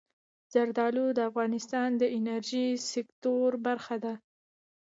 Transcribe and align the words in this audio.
زردالو 0.53 1.05
د 1.17 1.19
افغانستان 1.29 1.89
د 2.01 2.03
انرژۍ 2.17 2.67
سکتور 2.91 3.49
برخه 3.65 3.95
ده. 4.03 4.13